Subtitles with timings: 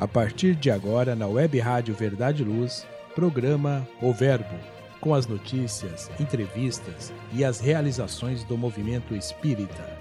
[0.00, 4.54] A partir de agora, na Web Rádio Verdade Luz, programa O Verbo,
[5.00, 9.98] com as notícias, entrevistas e as realizações do movimento espírita.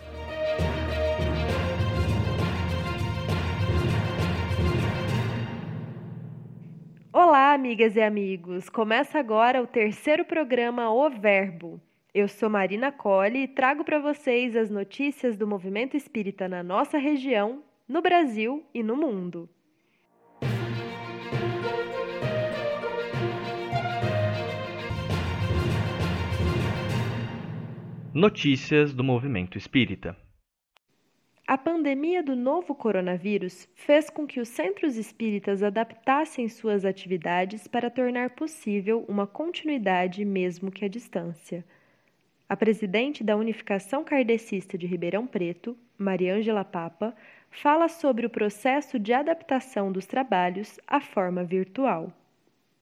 [7.12, 8.70] Olá, amigas e amigos!
[8.70, 11.82] Começa agora o terceiro programa O Verbo.
[12.14, 17.00] Eu sou Marina Colli e trago para vocês as notícias do movimento espírita na nossa
[17.00, 19.50] região, no Brasil e no mundo.
[28.18, 30.18] Notícias do movimento espírita.
[31.46, 37.92] A pandemia do novo coronavírus fez com que os centros espíritas adaptassem suas atividades para
[37.92, 41.64] tornar possível uma continuidade, mesmo que à distância.
[42.50, 47.16] A presidente da Unificação Kardecista de Ribeirão Preto, Mariângela Papa,
[47.52, 52.12] fala sobre o processo de adaptação dos trabalhos à forma virtual.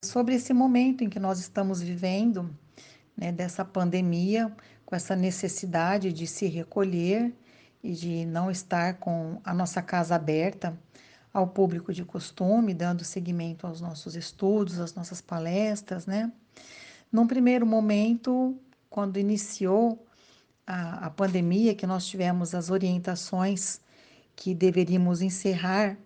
[0.02, 2.50] Sobre esse momento em que nós estamos vivendo,
[3.18, 4.56] né, dessa pandemia,
[4.86, 7.34] com essa necessidade de se recolher
[7.84, 10.78] e de não estar com a nossa casa aberta
[11.34, 16.32] ao público de costume, dando seguimento aos nossos estudos, às nossas palestras, né?
[17.12, 18.58] Num primeiro momento,
[18.90, 20.06] quando iniciou
[20.66, 23.82] a, a pandemia, que nós tivemos as orientações
[24.36, 25.98] que deveríamos encerrar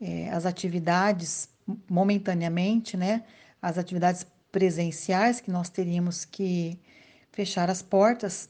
[0.00, 1.48] é, as atividades
[1.88, 3.24] momentaneamente, né?
[3.60, 6.78] As atividades presenciais que nós teríamos que
[7.32, 8.48] fechar as portas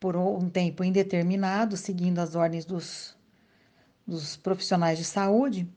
[0.00, 3.16] por um tempo indeterminado, seguindo as ordens dos,
[4.06, 5.68] dos profissionais de saúde.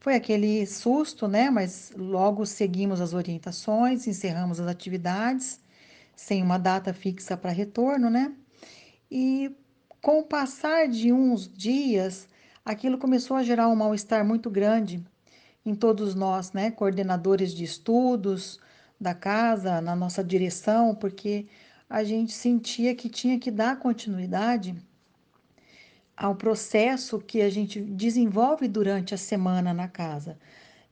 [0.00, 1.50] Foi aquele susto, né?
[1.50, 5.60] Mas logo seguimos as orientações, encerramos as atividades,
[6.14, 8.32] sem uma data fixa para retorno, né?
[9.10, 9.54] E
[10.00, 12.28] com o passar de uns dias,
[12.64, 15.04] aquilo começou a gerar um mal-estar muito grande
[15.64, 16.70] em todos nós, né?
[16.70, 18.60] Coordenadores de estudos
[19.00, 21.46] da casa, na nossa direção, porque
[21.88, 24.76] a gente sentia que tinha que dar continuidade
[26.16, 30.38] ao processo que a gente desenvolve durante a semana na casa.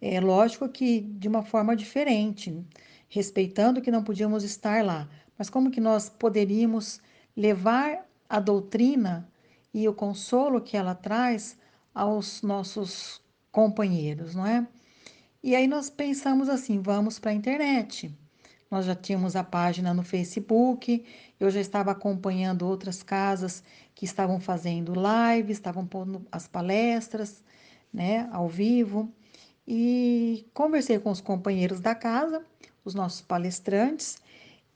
[0.01, 2.65] É lógico que de uma forma diferente,
[3.09, 7.01] respeitando que não podíamos estar lá, mas como que nós poderíamos
[7.37, 9.29] levar a doutrina
[9.75, 11.59] e o consolo que ela traz
[11.95, 13.21] aos nossos
[13.51, 14.67] companheiros, não é?
[15.43, 18.15] E aí nós pensamos assim, vamos para a internet.
[18.71, 21.05] Nós já tínhamos a página no Facebook,
[21.39, 23.63] eu já estava acompanhando outras casas
[23.95, 27.43] que estavam fazendo live, estavam pondo as palestras,
[27.93, 29.13] né, ao vivo.
[29.67, 32.45] E conversei com os companheiros da casa,
[32.85, 34.19] os nossos palestrantes,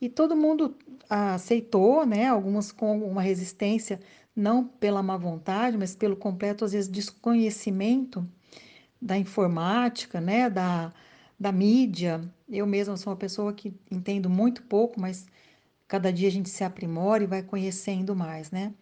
[0.00, 0.76] e todo mundo
[1.08, 4.00] aceitou, né, algumas com uma resistência,
[4.34, 8.26] não pela má vontade, mas pelo completo, às vezes, desconhecimento
[9.02, 10.92] da informática, né, da,
[11.40, 12.20] da mídia.
[12.46, 15.26] Eu mesma sou uma pessoa que entendo muito pouco, mas
[15.88, 18.74] cada dia a gente se aprimora e vai conhecendo mais, né?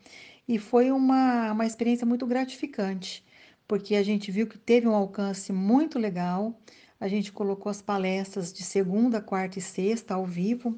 [0.48, 3.24] E foi uma, uma experiência muito gratificante,
[3.69, 6.58] porque a gente viu que teve um alcance muito legal.
[6.98, 10.76] A gente colocou as palestras de segunda, quarta e sexta ao vivo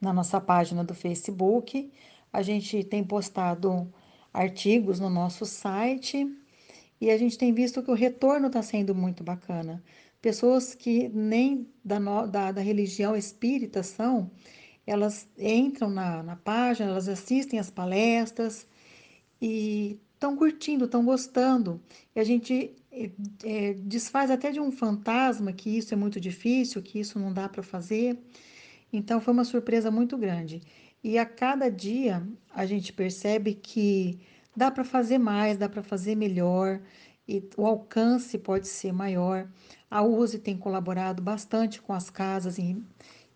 [0.00, 1.92] na nossa página do Facebook.
[2.32, 3.92] A gente tem postado
[4.32, 6.26] artigos no nosso site
[7.00, 9.82] e a gente tem visto que o retorno está sendo muito bacana
[10.24, 14.30] pessoas que nem da, da, da religião espírita são,
[14.86, 18.66] elas entram na, na página, elas assistem as palestras
[19.38, 21.78] e estão curtindo, estão gostando.
[22.16, 22.74] E a gente
[23.44, 27.46] é, desfaz até de um fantasma que isso é muito difícil, que isso não dá
[27.46, 28.18] para fazer.
[28.90, 30.62] Então foi uma surpresa muito grande.
[31.02, 34.18] E a cada dia a gente percebe que
[34.56, 36.80] dá para fazer mais, dá para fazer melhor
[37.28, 39.48] e o alcance pode ser maior.
[39.94, 42.76] A USE tem colaborado bastante com as casas e,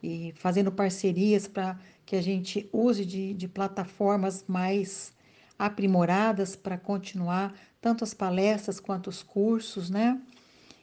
[0.03, 5.13] e fazendo parcerias para que a gente use de, de plataformas mais
[5.57, 10.21] aprimoradas para continuar tanto as palestras quanto os cursos, né?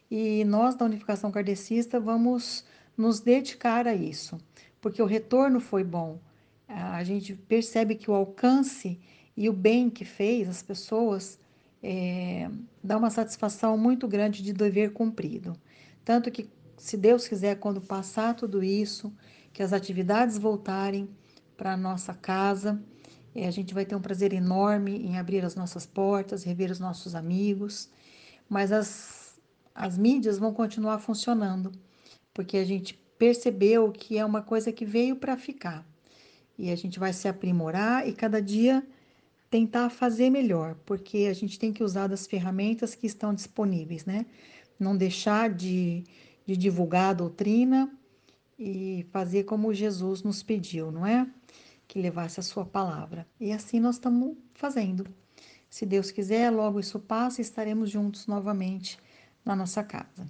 [0.09, 2.63] E nós da Unificação Kardecista vamos
[2.95, 4.37] nos dedicar a isso,
[4.79, 6.17] porque o retorno foi bom.
[6.69, 8.97] A gente percebe que o alcance
[9.35, 11.37] e o bem que fez as pessoas
[11.83, 12.49] é,
[12.83, 15.55] dá uma satisfação muito grande de dever cumprido.
[16.05, 16.47] Tanto que,
[16.77, 19.11] se Deus quiser, quando passar tudo isso,
[19.51, 21.09] que as atividades voltarem
[21.57, 22.79] para a nossa casa,
[23.33, 26.79] é, a gente vai ter um prazer enorme em abrir as nossas portas, rever os
[26.79, 27.89] nossos amigos,
[28.47, 29.39] mas as,
[29.73, 31.71] as mídias vão continuar funcionando,
[32.33, 35.85] porque a gente percebeu que é uma coisa que veio para ficar.
[36.57, 38.85] E a gente vai se aprimorar e cada dia
[39.49, 44.25] tentar fazer melhor, porque a gente tem que usar das ferramentas que estão disponíveis, né?
[44.79, 46.03] Não deixar de,
[46.45, 47.91] de divulgar a doutrina
[48.57, 51.27] e fazer como Jesus nos pediu, não é?
[51.87, 53.27] Que levasse a sua palavra.
[53.39, 55.05] E assim nós estamos fazendo.
[55.69, 58.97] Se Deus quiser, logo isso passa e estaremos juntos novamente
[59.43, 60.25] na nossa casa.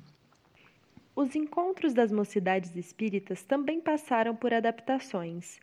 [1.15, 5.59] Os encontros das mocidades espíritas também passaram por adaptações.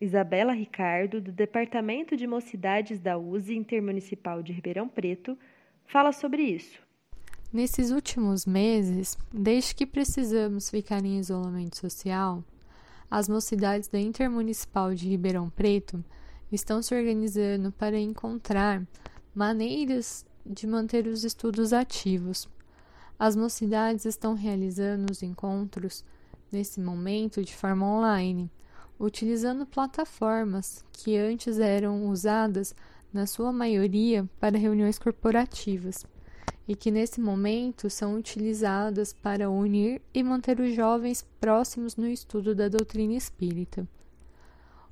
[0.00, 5.38] Isabela Ricardo, do Departamento de Mocidades da USE Intermunicipal de Ribeirão Preto,
[5.86, 6.80] fala sobre isso.
[7.50, 12.44] Nesses últimos meses, desde que precisamos ficar em isolamento social,
[13.10, 16.04] as mocidades da Intermunicipal de Ribeirão Preto
[16.52, 18.86] estão se organizando para encontrar
[19.34, 22.46] maneiras de manter os estudos ativos.
[23.18, 26.04] As mocidades estão realizando os encontros
[26.52, 28.50] nesse momento de forma online
[29.00, 32.74] utilizando plataformas que antes eram usadas,
[33.10, 36.04] na sua maioria, para reuniões corporativas
[36.68, 42.54] e que nesse momento são utilizadas para unir e manter os jovens próximos no estudo
[42.54, 43.88] da doutrina espírita.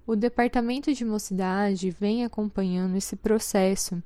[0.07, 4.03] O Departamento de Mocidade vem acompanhando esse processo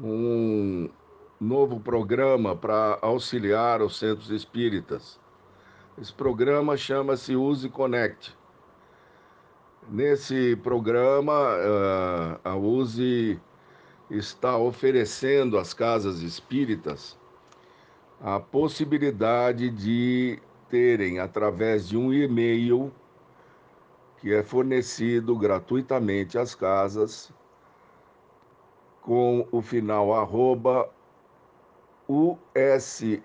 [0.00, 0.90] um
[1.40, 5.20] novo programa para auxiliar os centros espíritas
[6.00, 8.36] esse programa chama-se Use Connect.
[9.90, 13.40] Nesse programa, eh, a Use
[14.10, 17.18] está oferecendo às casas espíritas
[18.20, 20.38] a possibilidade de
[20.68, 22.92] terem, através de um e-mail
[24.18, 27.32] que é fornecido gratuitamente às casas,
[29.00, 30.90] com o final arroba
[32.08, 33.22] USESP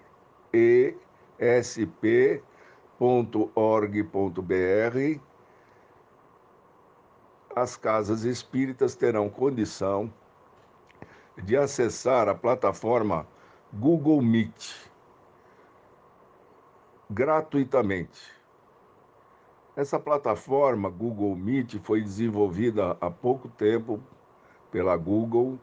[3.04, 5.20] www.org.br,
[7.56, 10.12] as casas espíritas terão condição
[11.42, 13.28] de acessar a plataforma
[13.72, 14.74] Google Meet
[17.10, 18.34] gratuitamente.
[19.76, 24.00] Essa plataforma Google Meet foi desenvolvida há pouco tempo
[24.72, 25.60] pela Google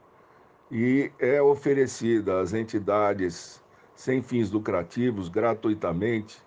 [0.70, 3.62] e é oferecida às entidades
[3.94, 6.42] sem fins lucrativos gratuitamente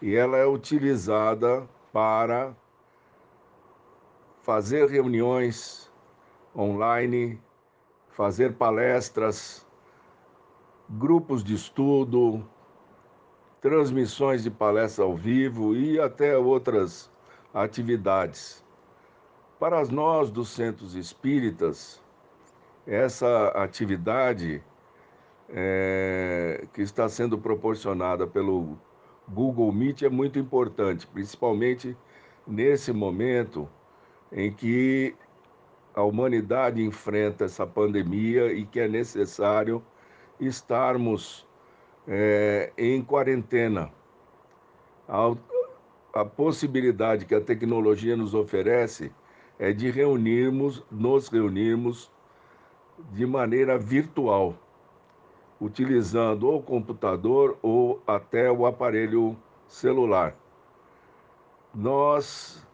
[0.00, 2.54] e ela é utilizada para
[4.42, 5.90] fazer reuniões
[6.54, 7.40] online,
[8.10, 9.66] fazer palestras,
[10.90, 12.44] grupos de estudo,
[13.60, 17.10] transmissões de palestra ao vivo e até outras
[17.54, 18.64] atividades.
[19.58, 22.02] Para nós dos centros espíritas,
[22.84, 24.62] essa atividade
[25.48, 28.76] é, que está sendo proporcionada pelo
[29.28, 31.96] Google Meet é muito importante, principalmente
[32.44, 33.68] nesse momento
[34.32, 35.14] em que
[35.94, 39.82] a humanidade enfrenta essa pandemia e que é necessário
[40.40, 41.46] estarmos
[42.08, 43.92] é, em quarentena.
[45.08, 45.34] A,
[46.14, 49.12] a possibilidade que a tecnologia nos oferece
[49.58, 52.10] é de reunirmos, nos reunirmos
[53.12, 54.56] de maneira virtual
[55.62, 59.36] utilizando o computador ou até o aparelho
[59.68, 60.34] celular.
[61.72, 62.66] Nós,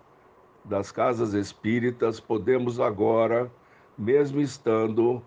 [0.69, 3.51] das casas espíritas, podemos agora,
[3.97, 5.23] mesmo estando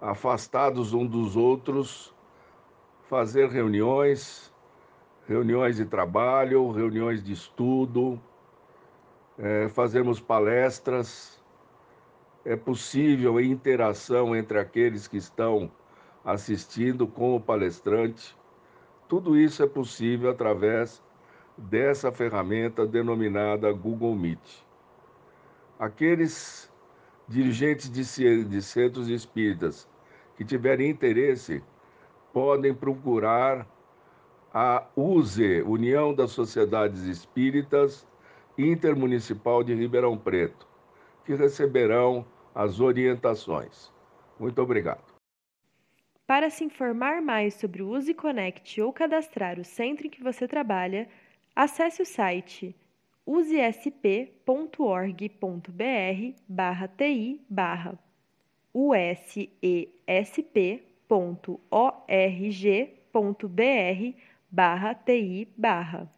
[0.00, 2.14] afastados um dos outros,
[3.02, 4.50] fazer reuniões,
[5.28, 8.18] reuniões de trabalho, reuniões de estudo,
[9.38, 11.38] é, fazermos palestras.
[12.42, 15.70] É possível a interação entre aqueles que estão
[16.24, 18.34] assistindo com o palestrante.
[19.06, 21.03] Tudo isso é possível através
[21.56, 24.64] dessa ferramenta denominada Google Meet.
[25.78, 26.70] Aqueles
[27.28, 29.88] dirigentes de, centros espíritas
[30.36, 31.62] que tiverem interesse
[32.32, 33.66] podem procurar
[34.52, 38.06] a USE, União das Sociedades Espíritas
[38.56, 40.66] Intermunicipal de Ribeirão Preto,
[41.24, 43.92] que receberão as orientações.
[44.38, 45.02] Muito obrigado.
[46.26, 50.48] Para se informar mais sobre o Use Connect ou cadastrar o centro em que você
[50.48, 51.08] trabalha,
[51.54, 52.74] acesse o site
[53.26, 54.34] usesp.org.br
[56.48, 57.98] barra ti barra
[58.72, 59.84] usesp.org.br
[64.50, 66.12] barra ti barra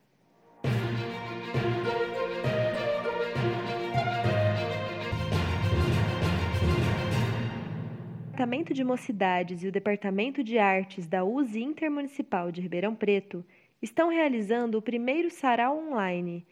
[8.37, 13.43] Departamento de Mocidades e o Departamento de Artes da USE Intermunicipal de Ribeirão Preto
[13.80, 16.47] estão realizando o primeiro sarau online.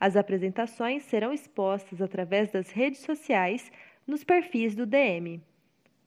[0.00, 3.70] As apresentações serão expostas através das redes sociais
[4.06, 5.40] nos perfis do DM.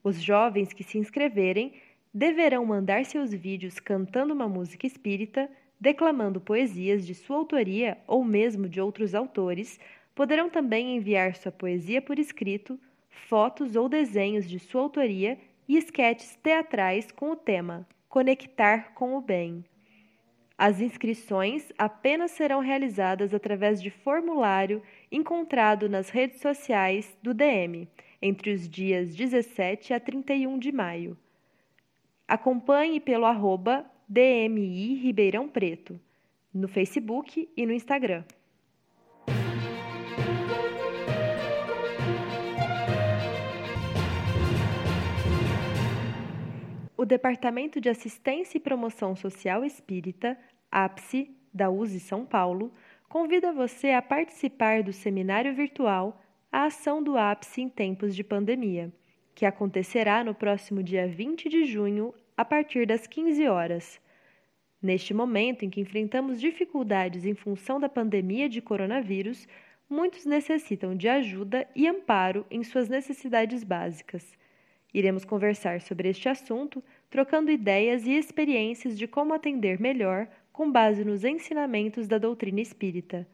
[0.04, 1.74] Os jovens que se inscreverem
[2.14, 5.50] deverão mandar seus vídeos cantando uma música espírita,
[5.80, 9.80] declamando poesias de sua autoria ou mesmo de outros autores,
[10.16, 15.38] poderão também enviar sua poesia por escrito fotos ou desenhos de sua autoria
[15.68, 19.64] e esquetes teatrais com o tema Conectar com o Bem.
[20.64, 24.80] As inscrições apenas serão realizadas através de formulário
[25.12, 27.88] encontrado nas redes sociais do DM
[28.22, 31.18] entre os dias 17 a 31 de maio.
[32.28, 36.00] Acompanhe pelo arroba DMI Ribeirão Preto,
[36.54, 38.24] no Facebook e no Instagram.
[47.02, 50.38] O Departamento de Assistência e Promoção Social Espírita,
[50.72, 52.72] APSE, da USE São Paulo,
[53.10, 58.94] convida você a participar do seminário virtual A Ação do APSE em Tempos de Pandemia,
[59.34, 64.00] que acontecerá no próximo dia 20 de junho, a partir das 15 horas.
[64.80, 69.48] Neste momento em que enfrentamos dificuldades em função da pandemia de coronavírus,
[69.90, 74.40] muitos necessitam de ajuda e amparo em suas necessidades básicas.
[74.94, 81.06] Iremos conversar sobre este assunto, trocando ideias e experiências de como atender melhor com base
[81.06, 83.28] nos ensinamentos da doutrina espírita.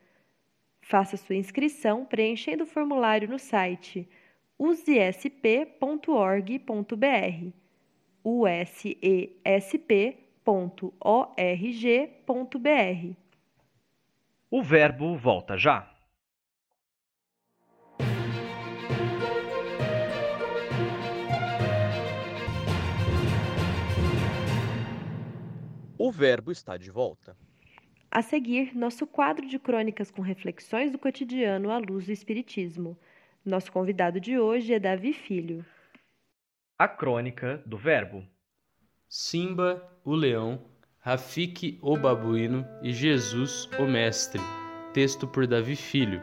[0.81, 4.07] Faça sua inscrição preenchendo o formulário no site
[4.57, 6.07] usesp.org.br
[8.23, 8.77] usesp.org.br
[14.49, 15.96] O verbo volta já.
[25.99, 27.35] O verbo está de volta.
[28.11, 32.95] A seguir, nosso quadro de crônicas com reflexões do cotidiano à luz do Espiritismo.
[33.43, 35.65] Nosso convidado de hoje é Davi Filho.
[36.77, 38.23] A crônica do verbo.
[39.09, 40.61] Simba, o leão,
[40.99, 44.39] Rafik, o babuíno e Jesus, o mestre.
[44.93, 46.21] Texto por Davi Filho.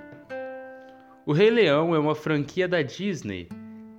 [1.27, 3.49] O Rei Leão é uma franquia da Disney,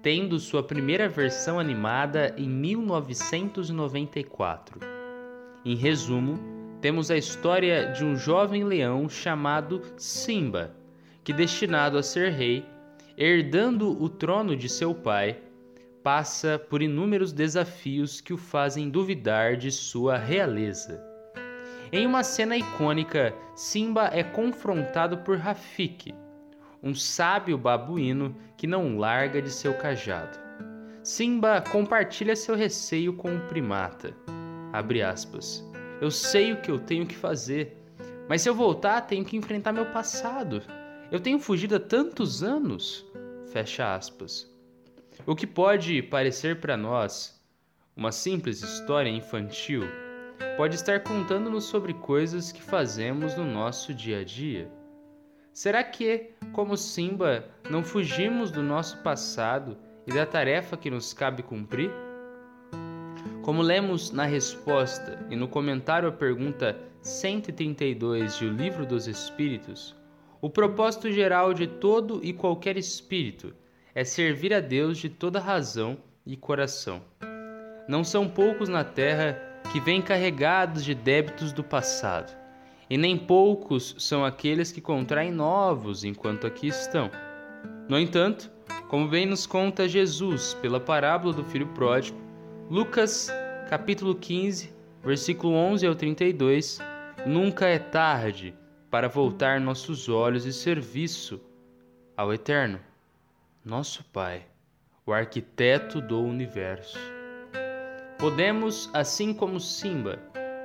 [0.01, 4.94] tendo sua primeira versão animada em 1994.
[5.65, 6.37] Em resumo,
[6.79, 10.75] temos a história de um jovem leão chamado Simba,
[11.23, 12.63] que, destinado a ser rei,
[13.17, 15.39] herdando o trono de seu pai,
[16.03, 21.03] passa por inúmeros desafios que o fazem duvidar de sua realeza.
[21.91, 26.13] Em uma cena icônica, Simba é confrontado por Rafik,
[26.83, 30.37] um sábio babuíno que não larga de seu cajado.
[31.01, 34.15] Simba compartilha seu receio com o primata
[34.75, 35.63] Abre aspas.
[36.01, 37.77] Eu sei o que eu tenho que fazer,
[38.27, 40.61] mas se eu voltar, tenho que enfrentar meu passado.
[41.09, 43.05] Eu tenho fugido há tantos anos.
[43.53, 44.53] Fecha aspas.
[45.25, 47.41] O que pode parecer para nós
[47.95, 49.83] uma simples história infantil
[50.57, 54.69] pode estar contando-nos sobre coisas que fazemos no nosso dia a dia.
[55.53, 61.43] Será que, como Simba, não fugimos do nosso passado e da tarefa que nos cabe
[61.43, 61.89] cumprir?
[63.45, 69.95] Como lemos na resposta e no comentário à pergunta 132 de O Livro dos Espíritos,
[70.41, 73.53] o propósito geral de todo e qualquer espírito
[73.93, 77.03] é servir a Deus de toda razão e coração.
[77.87, 79.39] Não são poucos na terra
[79.71, 82.35] que vêm carregados de débitos do passado,
[82.89, 87.11] e nem poucos são aqueles que contraem novos enquanto aqui estão.
[87.87, 88.51] No entanto,
[88.87, 92.24] como bem nos conta Jesus pela parábola do filho pródigo,
[92.67, 93.31] Lucas
[93.69, 96.79] capítulo 15, versículo 11 ao 32,
[97.23, 98.55] nunca é tarde
[98.89, 101.39] para voltar nossos olhos e serviço
[102.17, 102.79] ao Eterno,
[103.63, 104.47] nosso Pai,
[105.05, 106.97] o arquiteto do universo.
[108.17, 110.17] Podemos, assim como Simba,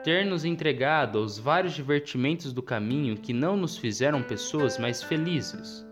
[0.03, 5.87] ter nos entregado aos vários divertimentos do caminho que não nos fizeram pessoas mais felizes.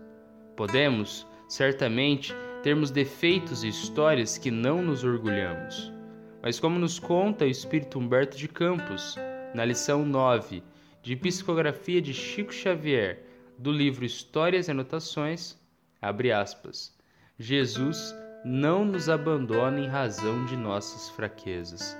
[0.55, 5.98] Podemos, certamente, termos defeitos e histórias que não nos orgulhamos.
[6.41, 9.15] Mas, como nos conta o espírito Humberto de Campos,
[9.53, 10.63] na lição 9
[11.01, 13.23] de Psicografia de Chico Xavier,
[13.57, 15.57] do livro Histórias e Anotações,
[16.01, 16.97] abre aspas,
[17.37, 18.15] Jesus
[18.45, 21.97] não nos abandona em razão de nossas fraquezas,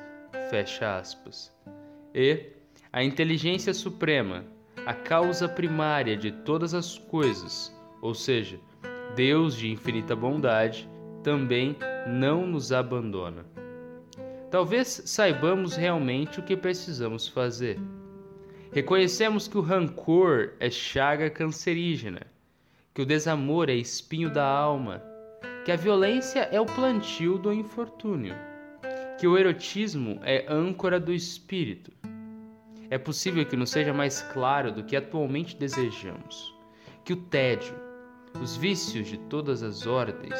[0.50, 1.53] fecha aspas.
[2.13, 2.53] E
[2.93, 4.46] a inteligência suprema,
[4.86, 8.60] a causa primária de todas as coisas, ou seja,
[9.15, 10.89] Deus de infinita bondade,
[11.24, 11.75] também
[12.08, 13.46] não nos abandona.
[14.51, 17.79] Talvez saibamos realmente o que precisamos fazer.
[18.72, 22.22] Reconhecemos que o rancor é chaga cancerígena,
[22.94, 25.03] que o desamor é espinho da alma,
[25.63, 28.36] que a violência é o plantio do infortúnio,
[29.20, 31.91] que o erotismo é âncora do espírito.
[32.89, 36.56] É possível que nos seja mais claro do que atualmente desejamos,
[37.06, 37.75] que o tédio,
[38.41, 40.39] os vícios de todas as ordens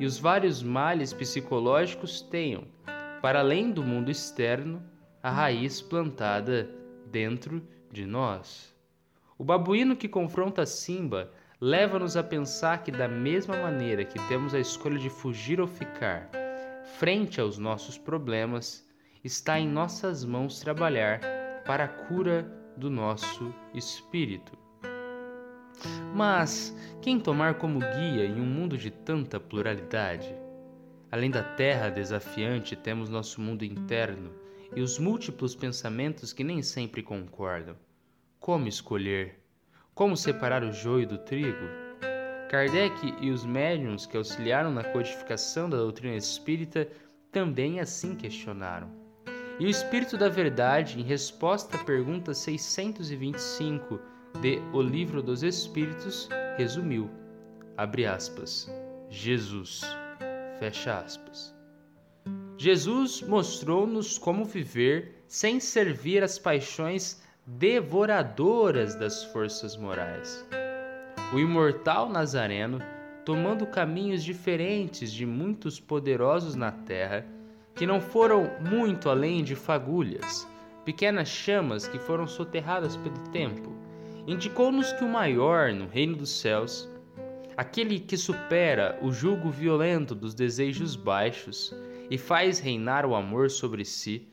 [0.00, 2.64] e os vários males psicológicos tenham,
[3.24, 4.82] para além do mundo externo,
[5.22, 6.68] a raiz plantada
[7.10, 8.76] dentro de nós.
[9.38, 14.60] O babuíno que confronta Simba leva-nos a pensar que, da mesma maneira que temos a
[14.60, 16.28] escolha de fugir ou ficar,
[16.98, 18.86] frente aos nossos problemas,
[19.24, 21.18] está em nossas mãos trabalhar
[21.64, 22.42] para a cura
[22.76, 24.52] do nosso espírito.
[26.14, 30.43] Mas quem tomar como guia em um mundo de tanta pluralidade?
[31.14, 34.32] Além da terra desafiante, temos nosso mundo interno
[34.74, 37.76] e os múltiplos pensamentos que nem sempre concordam.
[38.40, 39.38] Como escolher?
[39.94, 41.68] Como separar o joio do trigo?
[42.50, 46.88] Kardec e os médiums que auxiliaram na codificação da doutrina espírita
[47.30, 48.90] também assim questionaram.
[49.60, 54.00] E o Espírito da Verdade, em resposta à pergunta 625
[54.40, 57.08] de O Livro dos Espíritos, resumiu:
[57.76, 58.68] abre aspas,
[59.08, 59.84] Jesus,
[60.58, 61.54] fecha aspas.
[62.56, 70.46] Jesus mostrou-nos como viver sem servir às paixões devoradoras das forças morais.
[71.32, 72.80] O imortal Nazareno,
[73.24, 77.26] tomando caminhos diferentes de muitos poderosos na terra,
[77.74, 80.46] que não foram muito além de fagulhas,
[80.84, 83.72] pequenas chamas que foram soterradas pelo tempo,
[84.26, 86.88] indicou-nos que o maior no reino dos céus,
[87.56, 91.74] aquele que supera o jugo violento dos desejos baixos
[92.10, 94.28] e faz reinar o amor sobre si,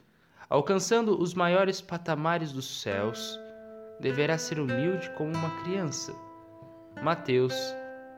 [0.50, 3.40] alcançando os maiores patamares dos céus,
[4.00, 6.14] deverá ser humilde como uma criança.
[7.02, 7.56] Mateus,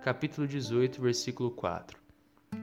[0.03, 1.97] capítulo 18, versículo 4.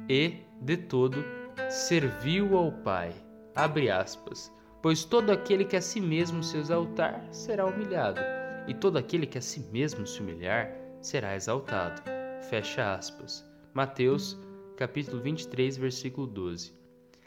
[0.08, 1.24] E, de todo,
[1.68, 3.12] serviu ao Pai.
[3.54, 4.52] Abre aspas.
[4.82, 8.20] Pois todo aquele que a si mesmo se exaltar será humilhado,
[8.66, 10.72] e todo aquele que a si mesmo se humilhar
[11.02, 12.19] será exaltado.
[12.50, 13.48] Fecha aspas.
[13.72, 14.36] Mateus,
[14.76, 16.72] capítulo 23, versículo 12.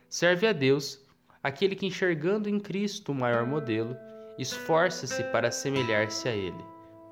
[0.09, 0.99] Serve a Deus
[1.41, 3.95] aquele que, enxergando em Cristo o maior modelo,
[4.37, 6.61] esforça-se para assemelhar-se a Ele,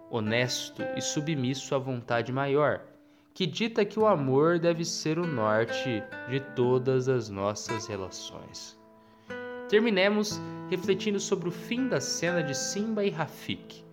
[0.10, 2.82] honesto e submisso à vontade maior,
[3.34, 8.78] que dita que o amor deve ser o norte de todas as nossas relações.
[9.69, 10.38] Terminemos
[10.69, 13.86] refletindo sobre o fim da cena de Simba e Rafik.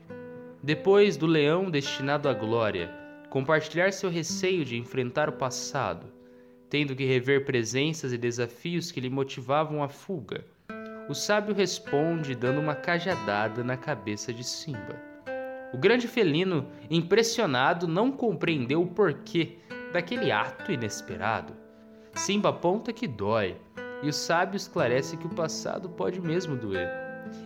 [0.60, 6.06] Depois do leão destinado à glória compartilhar seu receio de enfrentar o passado,
[6.70, 10.44] tendo que rever presenças e desafios que lhe motivavam a fuga.
[11.08, 15.00] O sábio responde dando uma cajadada na cabeça de Simba.
[15.72, 19.56] O grande felino, impressionado, não compreendeu o porquê
[19.92, 21.54] daquele ato inesperado.
[22.14, 23.56] Simba aponta que dói,
[24.02, 26.90] e o sábio esclarece que o passado pode mesmo doer,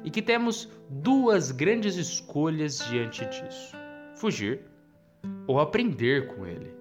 [0.05, 3.77] e que temos duas grandes escolhas diante disso:
[4.15, 4.72] fugir
[5.47, 6.75] ou aprender com ele.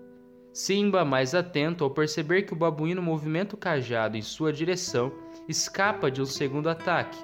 [0.54, 5.12] Simba, mais atento ao perceber que o babuíno movimenta o cajado em sua direção,
[5.48, 7.18] escapa de um segundo ataque.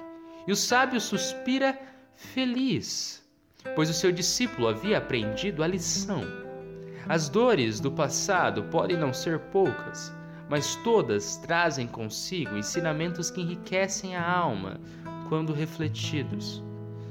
[0.46, 1.78] E o sábio suspira
[2.14, 3.22] feliz,
[3.74, 6.22] pois o seu discípulo havia aprendido a lição.
[7.06, 10.12] As dores do passado podem não ser poucas,
[10.48, 14.80] mas todas trazem consigo ensinamentos que enriquecem a alma
[15.28, 16.62] quando refletidos.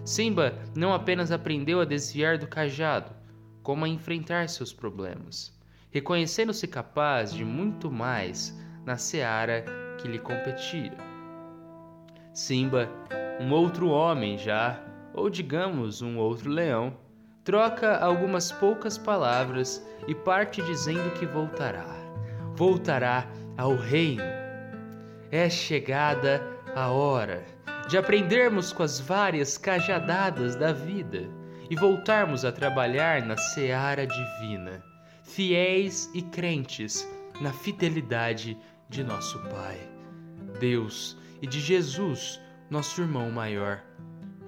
[0.04, 3.12] Simba não apenas aprendeu a desviar do cajado,
[3.68, 5.54] como a enfrentar seus problemas,
[5.92, 9.66] reconhecendo-se capaz de muito mais na seara
[9.98, 10.94] que lhe competia.
[12.34, 12.88] Simba,
[13.42, 14.82] um outro homem já,
[15.14, 16.96] ou digamos um outro leão,
[17.44, 21.94] troca algumas poucas palavras e parte dizendo que voltará.
[22.56, 23.28] Voltará
[23.58, 24.24] ao reino.
[25.30, 26.42] É chegada
[26.74, 27.44] a hora
[27.90, 31.28] de aprendermos com as várias cajadadas da vida
[31.70, 34.84] e voltarmos a trabalhar na seara divina,
[35.24, 37.08] fiéis e crentes
[37.42, 38.58] na fidelidade
[38.90, 39.78] de nosso Pai,
[40.60, 43.84] Deus e de Jesus, nosso irmão maior,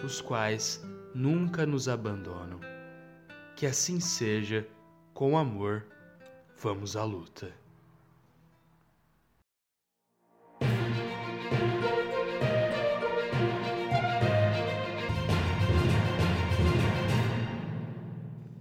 [0.03, 2.59] os quais nunca nos abandonam.
[3.55, 4.65] Que assim seja,
[5.13, 5.85] com amor,
[6.57, 7.58] vamos à luta.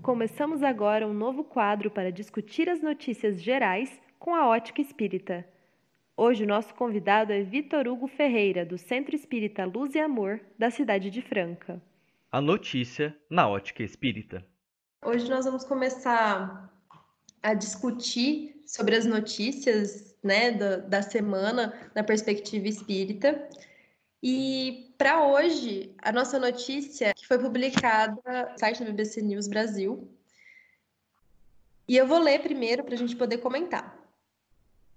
[0.09, 5.47] Começamos agora um novo quadro para discutir as notícias gerais com a ótica espírita.
[6.17, 10.71] Hoje o nosso convidado é Vitor Hugo Ferreira, do Centro Espírita Luz e Amor, da
[10.71, 11.79] cidade de Franca.
[12.33, 14.43] A notícia na ótica espírita.
[15.05, 16.73] Hoje nós vamos começar
[17.43, 23.47] a discutir sobre as notícias né, da, da semana na perspectiva espírita.
[24.23, 30.13] E para hoje, a nossa notícia que foi publicada no site da BBC News Brasil.
[31.87, 33.97] E eu vou ler primeiro para a gente poder comentar.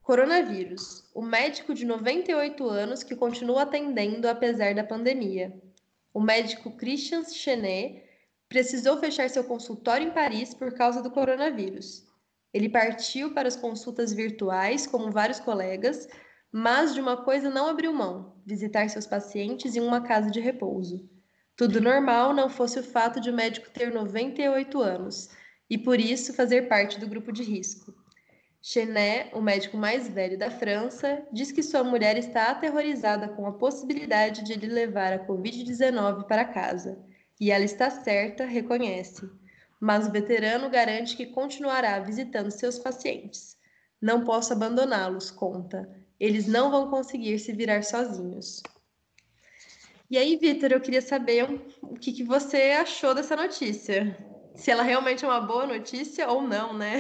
[0.02, 1.08] Coronavírus.
[1.14, 5.54] O médico de 98 anos que continua atendendo apesar da pandemia.
[6.12, 8.04] O médico Christian Chenet
[8.50, 12.08] precisou fechar seu consultório em Paris por causa do coronavírus.
[12.52, 16.10] Ele partiu para as consultas virtuais, como vários colegas,
[16.52, 21.10] mas de uma coisa não abriu mão: visitar seus pacientes em uma casa de repouso.
[21.56, 25.30] Tudo normal não fosse o fato de o médico ter 98 anos
[25.70, 27.94] e por isso fazer parte do grupo de risco.
[28.62, 33.54] Chenet, o médico mais velho da França, diz que sua mulher está aterrorizada com a
[33.54, 37.00] possibilidade de lhe levar a Covid-19 para casa.
[37.40, 39.28] E ela está certa, reconhece.
[39.80, 43.58] Mas o veterano garante que continuará visitando seus pacientes.
[44.00, 48.62] Não posso abandoná-los, conta eles não vão conseguir se virar sozinhos.
[50.08, 51.50] E aí, Vitor, eu queria saber
[51.82, 54.16] o que, que você achou dessa notícia.
[54.54, 57.00] Se ela realmente é uma boa notícia ou não, né?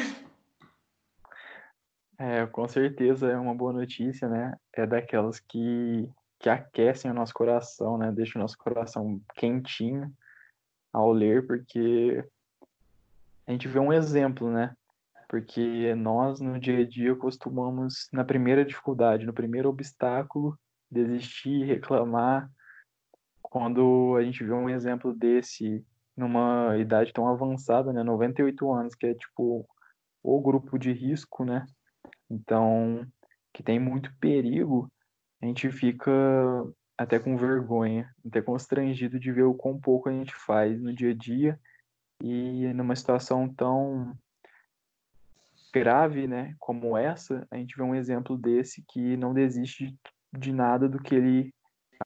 [2.17, 4.55] É, com certeza é uma boa notícia, né?
[4.73, 8.12] É daquelas que, que aquecem o nosso coração, né?
[8.12, 10.12] Deixa o nosso coração quentinho
[10.91, 12.25] ao ler, porque
[13.45, 14.75] a gente vê um exemplo, né?
[15.31, 20.59] Porque nós no dia a dia costumamos, na primeira dificuldade, no primeiro obstáculo,
[20.91, 22.51] desistir, reclamar.
[23.41, 25.85] Quando a gente vê um exemplo desse
[26.17, 29.65] numa idade tão avançada, né, 98 anos, que é tipo
[30.21, 31.65] o grupo de risco, né?
[32.29, 33.07] Então,
[33.53, 34.91] que tem muito perigo,
[35.41, 36.11] a gente fica
[36.97, 41.11] até com vergonha, até constrangido de ver o quão pouco a gente faz no dia
[41.11, 41.57] a dia
[42.21, 44.13] e numa situação tão
[45.73, 49.95] grave, né, como essa, a gente vê um exemplo desse que não desiste
[50.38, 51.53] de nada do que ele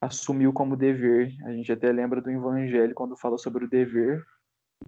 [0.00, 1.34] assumiu como dever.
[1.44, 4.22] A gente até lembra do Evangelho quando fala sobre o dever,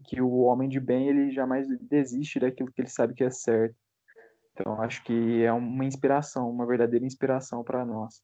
[0.05, 3.77] que o homem de bem ele jamais desiste daquilo que ele sabe que é certo.
[4.53, 8.23] Então acho que é uma inspiração, uma verdadeira inspiração para nós.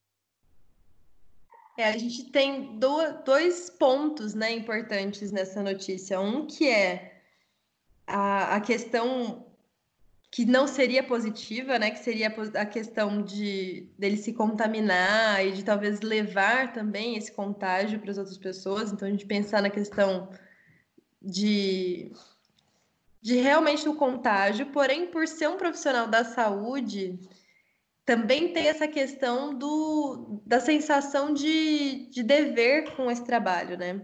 [1.77, 6.21] É, a gente tem dois pontos né, importantes nessa notícia.
[6.21, 7.23] Um que é
[8.07, 9.54] a, a questão
[10.35, 11.93] que não seria positiva, né?
[11.93, 18.01] Que seria a questão de dele se contaminar e de talvez levar também esse contágio
[18.01, 18.91] para as outras pessoas.
[18.91, 20.29] Então a gente pensar na questão
[21.23, 22.11] de
[23.23, 27.17] de realmente o contágio, porém por ser um profissional da saúde,
[28.05, 34.03] também tem essa questão do, da sensação de, de dever com esse trabalho, né?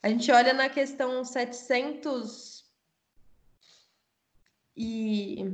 [0.00, 2.61] A gente olha na questão 700
[4.76, 5.52] e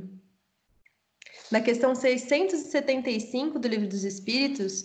[1.51, 4.83] na questão 675 do Livro dos Espíritos,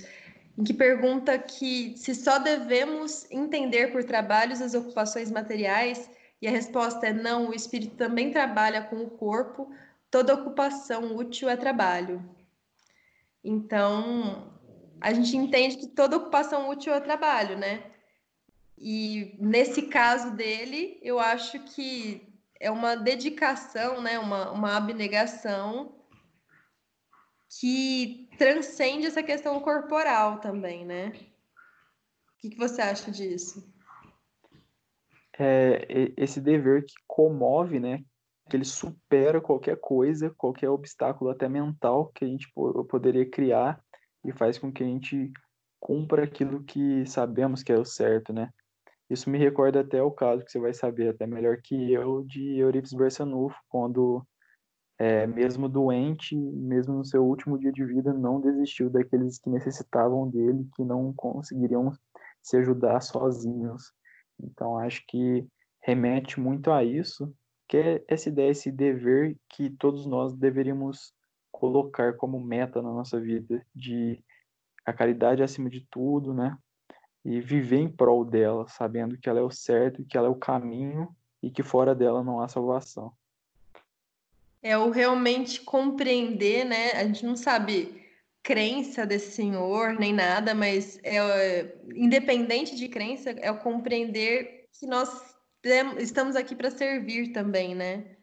[0.57, 6.51] em que pergunta que se só devemos entender por trabalhos as ocupações materiais, e a
[6.51, 9.73] resposta é não, o espírito também trabalha com o corpo,
[10.11, 12.23] toda ocupação útil é trabalho.
[13.43, 14.53] Então,
[15.01, 17.91] a gente entende que toda ocupação útil é trabalho, né?
[18.79, 22.34] E nesse caso dele, eu acho que
[22.65, 25.95] é uma dedicação, né, uma, uma abnegação
[27.61, 31.09] que transcende essa questão corporal também, né?
[31.09, 33.71] O que, que você acha disso?
[35.39, 38.03] É, esse dever que comove, né?
[38.49, 42.51] Que ele supera qualquer coisa, qualquer obstáculo até mental que a gente
[42.89, 43.79] poderia criar
[44.25, 45.31] e faz com que a gente
[45.79, 48.51] cumpra aquilo que sabemos que é o certo, né?
[49.15, 52.59] Isso me recorda até o caso que você vai saber até melhor que eu de
[52.59, 54.27] Eurípides Barçanufo, quando
[54.99, 60.29] é, mesmo doente, mesmo no seu último dia de vida, não desistiu daqueles que necessitavam
[60.29, 61.93] dele, que não conseguiriam
[62.43, 63.93] se ajudar sozinhos.
[64.43, 65.47] Então, acho que
[65.81, 67.33] remete muito a isso,
[67.69, 71.15] que é essa ideia, esse dever que todos nós deveríamos
[71.53, 74.21] colocar como meta na nossa vida, de
[74.85, 76.59] a caridade acima de tudo, né?
[77.25, 80.35] E viver em prol dela, sabendo que ela é o certo, que ela é o
[80.35, 83.13] caminho e que fora dela não há salvação
[84.65, 86.93] é o realmente compreender, né?
[86.93, 88.03] A gente não sabe
[88.43, 95.37] crença desse senhor nem nada, mas é, independente de crença, é o compreender que nós
[95.99, 98.17] estamos aqui para servir também, né?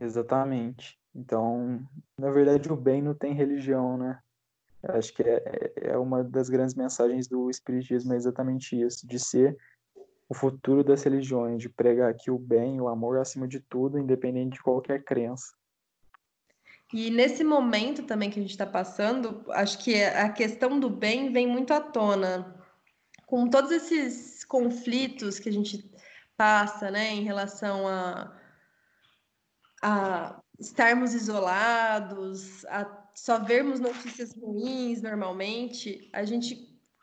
[0.00, 0.98] Exatamente.
[1.14, 1.86] Então,
[2.18, 4.18] na verdade, o bem não tem religião, né?
[4.82, 9.56] Acho que é, é uma das grandes mensagens do Espiritismo, é exatamente isso, de ser
[10.28, 14.54] o futuro das religiões, de pregar aqui o bem, o amor acima de tudo, independente
[14.54, 15.52] de qualquer crença.
[16.92, 21.32] E nesse momento também que a gente está passando, acho que a questão do bem
[21.32, 22.54] vem muito à tona.
[23.26, 25.90] Com todos esses conflitos que a gente
[26.36, 28.34] passa, né, em relação a,
[29.82, 32.84] a estarmos isolados, a
[33.24, 36.56] só vermos notícias ruins normalmente, a gente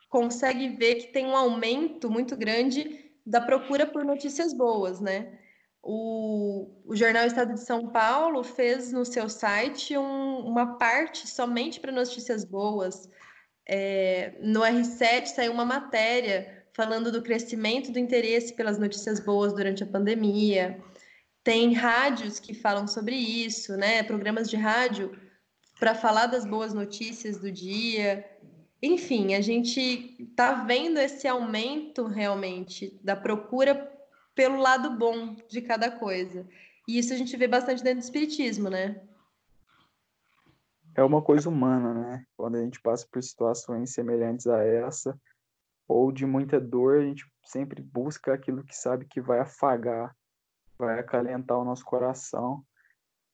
[0.08, 5.38] consegue ver que tem um aumento muito grande da procura por notícias boas, né?
[5.82, 11.78] O, o Jornal Estado de São Paulo fez no seu site um, uma parte somente
[11.78, 13.08] para notícias boas.
[13.68, 19.82] É, no R7 saiu uma matéria falando do crescimento do interesse pelas notícias boas durante
[19.82, 20.82] a pandemia.
[21.44, 24.02] Tem rádios que falam sobre isso, né?
[24.02, 25.25] Programas de rádio
[25.78, 28.24] para falar das boas notícias do dia.
[28.82, 33.92] Enfim, a gente está vendo esse aumento realmente da procura
[34.34, 36.46] pelo lado bom de cada coisa.
[36.86, 39.00] E isso a gente vê bastante dentro do espiritismo, né?
[40.94, 42.26] É uma coisa humana, né?
[42.36, 45.18] Quando a gente passa por situações semelhantes a essa,
[45.88, 50.16] ou de muita dor, a gente sempre busca aquilo que sabe que vai afagar,
[50.78, 52.64] vai acalentar o nosso coração.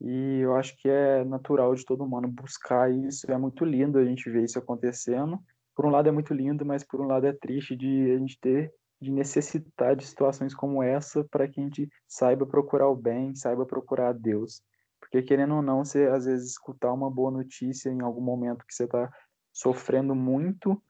[0.05, 3.31] E eu acho que é natural de todo humano buscar isso.
[3.31, 5.39] É muito lindo a gente ver isso acontecendo.
[5.77, 8.39] Por um lado é muito lindo, mas por um lado é triste de a gente
[8.41, 13.35] ter de necessitar de situações como essa para que a gente saiba procurar o bem,
[13.35, 14.63] saiba procurar Deus.
[15.01, 18.75] Porque querendo ou não, você às vezes escutar uma boa notícia em algum momento que
[18.75, 19.11] você está
[19.53, 20.81] sofrendo muito,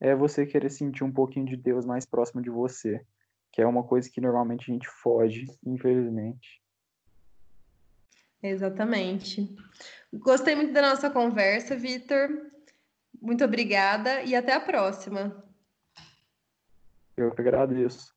[0.00, 3.00] é você querer sentir um pouquinho de Deus mais próximo de você,
[3.52, 6.59] que é uma coisa que normalmente a gente foge, infelizmente.
[8.42, 9.54] Exatamente.
[10.12, 12.28] Gostei muito da nossa conversa, Vitor.
[13.20, 15.44] Muito obrigada e até a próxima.
[17.16, 18.14] Eu que agradeço.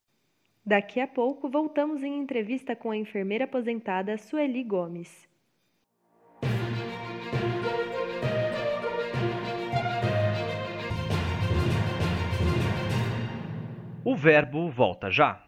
[0.66, 5.28] Daqui a pouco voltamos em entrevista com a enfermeira aposentada Sueli Gomes.
[14.06, 15.42] O verbo volta já.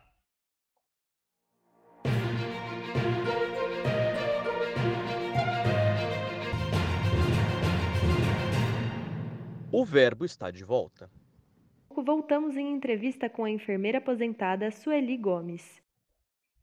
[9.77, 11.11] O verbo está de volta.
[11.89, 15.83] Voltamos em entrevista com a enfermeira aposentada Sueli Gomes.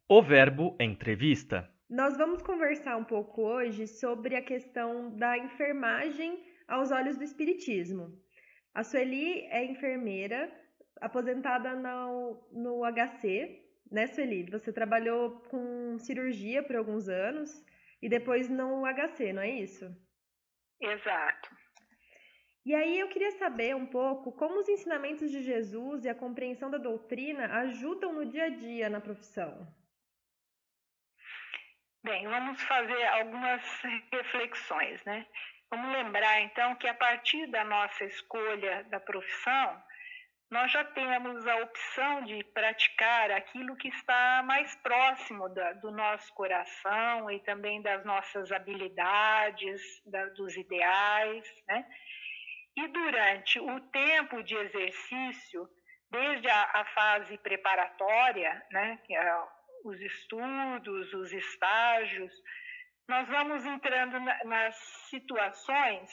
[0.09, 1.71] O verbo entrevista.
[1.87, 8.19] Nós vamos conversar um pouco hoje sobre a questão da enfermagem aos olhos do espiritismo.
[8.73, 10.51] A Sueli é enfermeira
[10.99, 14.49] aposentada no, no HC, né, Sueli?
[14.49, 17.63] Você trabalhou com cirurgia por alguns anos
[18.01, 19.85] e depois no HC, não é isso?
[20.81, 21.62] Exato.
[22.65, 26.69] E aí eu queria saber um pouco como os ensinamentos de Jesus e a compreensão
[26.69, 29.67] da doutrina ajudam no dia a dia na profissão.
[32.01, 33.61] Bem, vamos fazer algumas
[34.11, 35.25] reflexões, né?
[35.69, 39.83] Vamos lembrar então que a partir da nossa escolha da profissão,
[40.51, 46.31] nós já temos a opção de praticar aquilo que está mais próximo da, do nosso
[46.33, 51.85] coração e também das nossas habilidades, da, dos ideais, né?
[52.75, 55.69] E durante o tempo de exercício,
[56.09, 59.43] desde a, a fase preparatória, né, que é
[59.83, 62.31] os estudos, os estágios,
[63.07, 64.75] nós vamos entrando na, nas
[65.09, 66.09] situações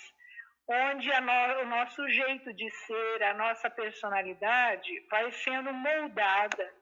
[0.70, 6.75] onde no, o nosso jeito de ser, a nossa personalidade vai sendo moldada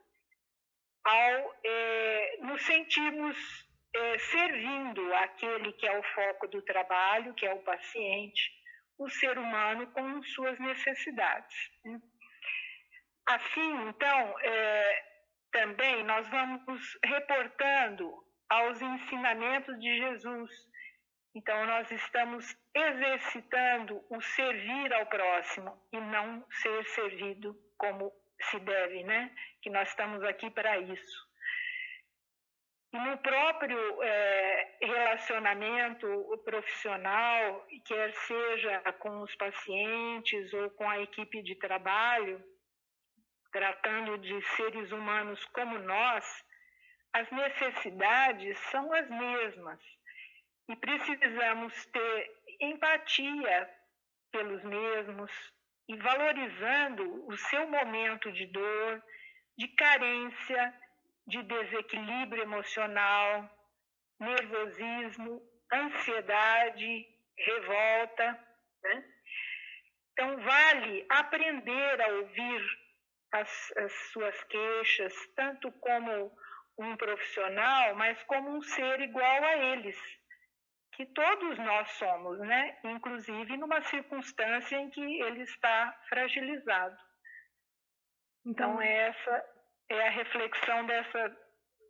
[1.04, 3.36] ao é, nos sentirmos
[3.94, 8.57] é, servindo aquele que é o foco do trabalho, que é o paciente,
[8.98, 11.70] o ser humano com suas necessidades.
[11.84, 12.00] Né?
[13.26, 15.04] Assim, então, é,
[15.52, 18.12] também nós vamos reportando
[18.48, 20.50] aos ensinamentos de Jesus.
[21.34, 29.04] Então, nós estamos exercitando o servir ao próximo e não ser servido como se deve,
[29.04, 29.30] né?
[29.62, 31.27] Que nós estamos aqui para isso.
[32.92, 36.06] No próprio é, relacionamento
[36.44, 42.42] profissional, quer seja com os pacientes ou com a equipe de trabalho,
[43.52, 46.44] tratando de seres humanos como nós,
[47.12, 49.80] as necessidades são as mesmas.
[50.68, 53.70] E precisamos ter empatia
[54.30, 55.30] pelos mesmos
[55.88, 59.02] e valorizando o seu momento de dor,
[59.56, 60.74] de carência,
[61.28, 63.48] de desequilíbrio emocional,
[64.18, 68.46] nervosismo, ansiedade, revolta.
[68.82, 69.04] Né?
[70.12, 72.78] Então, vale aprender a ouvir
[73.32, 76.32] as, as suas queixas, tanto como
[76.78, 79.98] um profissional, mas como um ser igual a eles,
[80.92, 82.78] que todos nós somos, né?
[82.84, 86.96] Inclusive numa circunstância em que ele está fragilizado.
[88.46, 89.57] Então, então essa
[89.88, 91.36] é a reflexão dessa,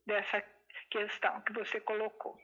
[0.06, 0.44] dessa
[0.90, 2.38] questão que você colocou.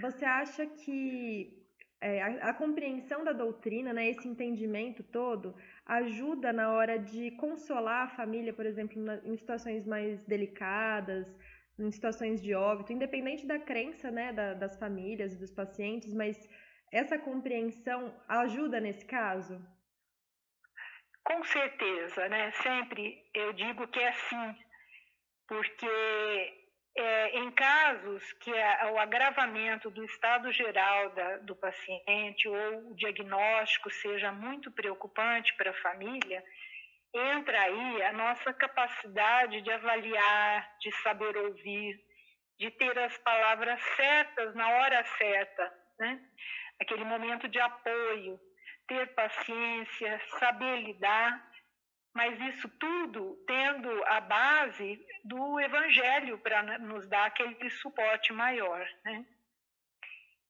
[0.00, 1.64] Você acha que
[2.00, 5.56] é, a, a, compreensão da doutrina, né, esse entendimento todo,
[5.86, 11.26] ajuda na hora de consolar a família, por exemplo, na, em situações mais delicadas,
[11.78, 16.48] em situações de óbito, independente da crença né, da, das famílias e dos pacientes, mas
[16.92, 19.60] essa compreensão ajuda nesse caso?
[21.24, 22.50] Com certeza, né?
[22.52, 24.63] Sempre eu digo que é assim,
[25.46, 25.86] porque
[26.96, 33.90] é, em casos que o agravamento do estado geral da, do paciente ou o diagnóstico
[33.90, 36.44] seja muito preocupante para a família,
[37.12, 42.00] entra aí a nossa capacidade de avaliar, de saber ouvir,
[42.58, 46.20] de ter as palavras certas na hora certa, né?
[46.80, 48.38] Aquele momento de apoio,
[48.86, 51.53] ter paciência, saber lidar,
[52.14, 59.26] mas isso tudo tendo a base do evangelho para nos dar aquele suporte maior, né?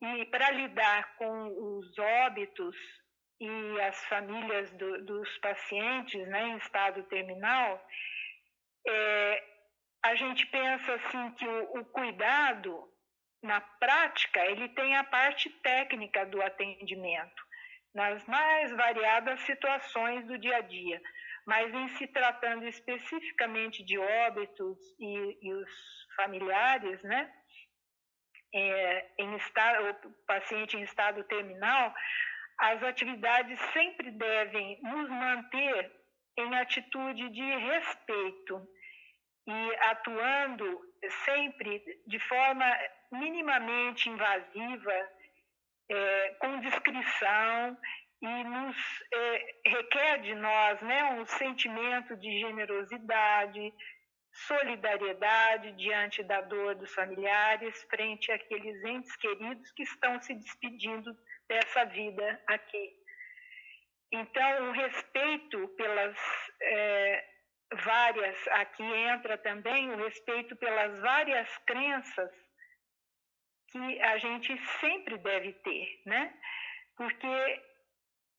[0.03, 2.77] E para lidar com os óbitos
[3.41, 7.83] e as famílias do, dos pacientes né, em estado terminal,
[8.87, 9.45] é,
[10.05, 12.87] a gente pensa assim que o, o cuidado,
[13.43, 17.43] na prática, ele tem a parte técnica do atendimento,
[17.95, 21.01] nas mais variadas situações do dia a dia.
[21.47, 25.71] Mas em se tratando especificamente de óbitos e, e os
[26.17, 27.31] familiares, né,
[28.55, 31.95] é, em estado, o paciente em estado terminal,
[32.59, 35.93] as atividades sempre devem nos manter
[36.39, 38.67] em atitude de respeito
[39.47, 40.81] e atuando
[41.25, 42.65] sempre de forma
[43.13, 45.09] minimamente invasiva,
[45.91, 47.77] é, com discrição
[48.23, 48.77] e nos
[49.13, 53.73] é, requer de nós né, um sentimento de generosidade,
[54.33, 61.17] solidariedade diante da dor dos familiares frente àqueles entes queridos que estão se despedindo
[61.49, 63.05] dessa vida aqui.
[64.13, 66.17] Então, o respeito pelas
[66.63, 67.25] é,
[67.83, 72.31] várias, aqui entra também o respeito pelas várias crenças
[73.69, 76.33] que a gente sempre deve ter, né?
[76.97, 77.63] Porque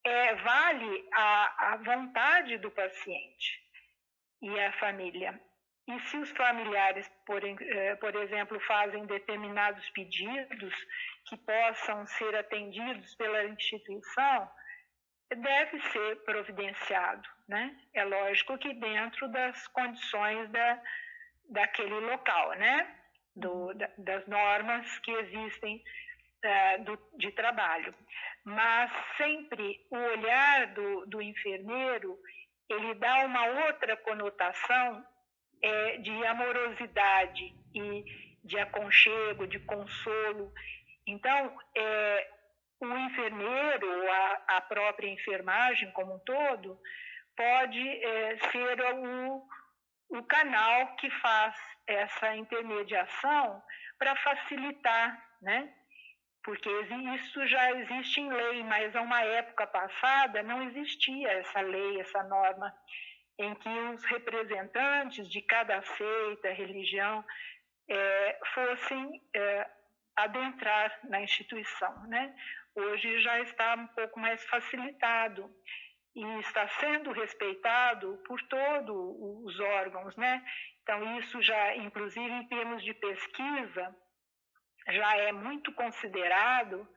[0.05, 3.59] é, vale a, a vontade do paciente
[4.41, 5.39] e a família.
[5.87, 10.73] E se os familiares, por, eh, por exemplo, fazem determinados pedidos
[11.25, 14.49] que possam ser atendidos pela instituição,
[15.29, 17.27] deve ser providenciado.
[17.47, 17.75] Né?
[17.93, 20.81] É lógico que dentro das condições da,
[21.49, 22.95] daquele local, né?
[23.35, 25.83] Do, da, das normas que existem
[26.43, 27.93] uh, do, de trabalho.
[28.45, 32.17] Mas sempre o olhar do, do enfermeiro
[32.69, 35.05] ele dá uma outra conotação
[35.61, 38.05] é, de amorosidade e
[38.43, 40.53] de aconchego, de consolo.
[41.07, 42.31] Então, é,
[42.79, 46.79] o enfermeiro, a, a, própria enfermagem como um todo,
[47.35, 49.47] pode é, ser o,
[50.09, 51.55] o canal que faz
[51.87, 53.61] essa intermediação
[53.97, 55.71] para facilitar né,
[56.45, 56.69] porque
[57.15, 62.21] isso já existe em lei, mas a uma época passada não existia essa lei, essa
[62.23, 62.71] norma,
[63.39, 67.25] em que os representantes de cada seita, religião,
[67.89, 69.67] é, fossem é,
[70.15, 72.07] adentrar na instituição.
[72.07, 72.35] Né?
[72.75, 75.51] Hoje já está um pouco mais facilitado
[76.15, 80.45] e está sendo respeitado por todos os órgãos, né?
[80.81, 83.93] Então isso já, inclusive em termos de pesquisa,
[84.87, 86.87] já é muito considerado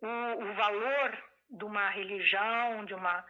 [0.00, 3.24] o, o valor de uma religião, de uma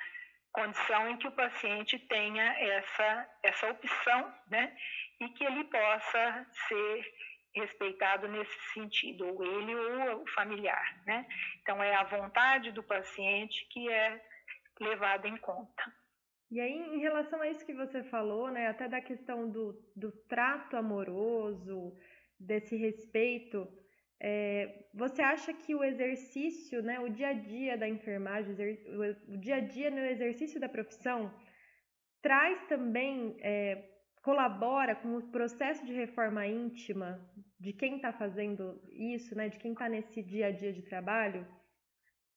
[0.53, 4.76] condição em que o paciente tenha essa, essa opção, né?
[5.20, 7.14] E que ele possa ser
[7.55, 11.26] respeitado nesse sentido, ou ele ou o familiar, né?
[11.61, 14.22] Então é a vontade do paciente que é
[14.80, 15.92] levada em conta.
[16.50, 20.12] E aí, em relação a isso que você falou, né, até da questão do, do
[20.28, 21.96] trato amoroso,
[22.38, 23.66] desse respeito,
[24.25, 28.55] é, você acha que o exercício, né, o dia a dia da enfermagem,
[29.27, 31.35] o dia a dia no exercício da profissão,
[32.23, 33.83] traz também, é,
[34.23, 37.20] colabora com o processo de reforma íntima
[37.59, 41.45] de quem está fazendo isso, né, de quem está nesse dia a dia de trabalho,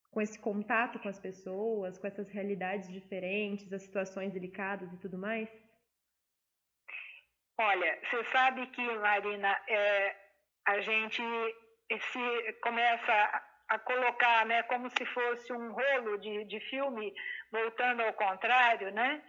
[0.10, 5.20] com esse contato com as pessoas, com essas realidades diferentes, as situações delicadas e tudo
[5.20, 5.48] mais?
[7.60, 10.16] Olha, você sabe que, Marina, é,
[10.66, 11.22] a gente
[11.90, 17.14] se começa a colocar, né, como se fosse um rolo de, de filme
[17.52, 19.24] voltando ao contrário, né?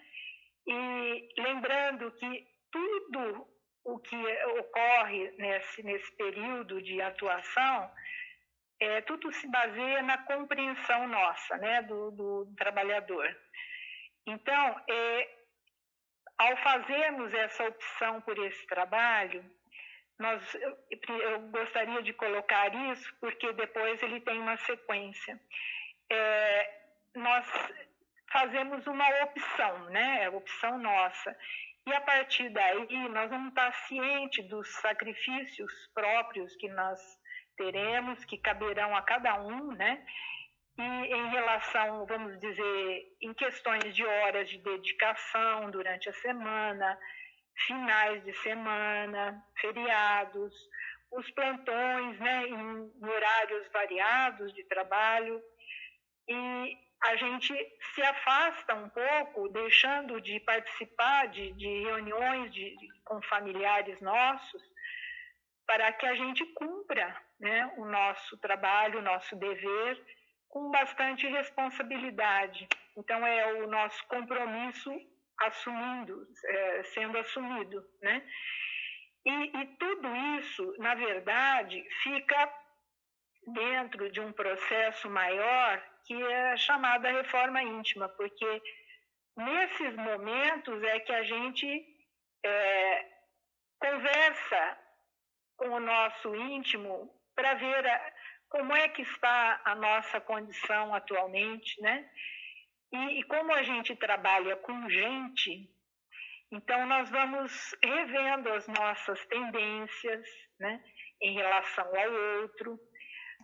[0.66, 3.48] E lembrando que tudo
[3.84, 4.16] o que
[4.58, 7.90] ocorre nesse, nesse período de atuação,
[8.80, 13.34] é, tudo se baseia na compreensão nossa, né, do, do trabalhador.
[14.26, 15.28] Então, é,
[16.36, 19.44] ao fazermos essa opção por esse trabalho,
[20.18, 20.76] nós, eu,
[21.20, 25.38] eu, gostaria de colocar isso porque depois ele tem uma sequência.
[26.10, 26.80] É,
[27.14, 27.46] nós
[28.32, 30.24] fazemos uma opção, né?
[30.24, 31.36] É opção nossa.
[31.86, 37.00] E a partir daí nós vamos estar cientes dos sacrifícios próprios que nós
[37.56, 40.04] teremos, que caberão a cada um, né?
[40.78, 46.98] E em relação, vamos dizer, em questões de horas de dedicação durante a semana,
[47.66, 50.54] finais de semana, feriados,
[51.10, 55.42] os plantões né, em horários variados de trabalho.
[56.28, 57.54] E a gente
[57.94, 64.62] se afasta um pouco, deixando de participar de, de reuniões de, de, com familiares nossos,
[65.66, 70.00] para que a gente cumpra né, o nosso trabalho, o nosso dever,
[70.48, 72.68] com bastante responsabilidade.
[72.96, 74.90] Então, é o nosso compromisso
[75.40, 78.22] assumindo, é, sendo assumido, né?
[79.24, 80.08] E, e tudo
[80.38, 82.52] isso, na verdade, fica
[83.46, 88.62] dentro de um processo maior que é chamada reforma íntima, porque
[89.36, 91.84] nesses momentos é que a gente
[92.44, 93.06] é,
[93.80, 94.78] conversa
[95.56, 98.12] com o nosso íntimo para ver a,
[98.48, 102.08] como é que está a nossa condição atualmente, né?
[102.92, 105.68] E, e como a gente trabalha com gente,
[106.52, 110.26] então nós vamos revendo as nossas tendências,
[110.58, 110.82] né,
[111.20, 112.78] em relação ao outro,